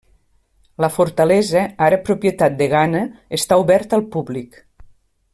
[0.83, 3.01] La fortalesa, ara propietat de Ghana,
[3.41, 4.59] està oberta al públic.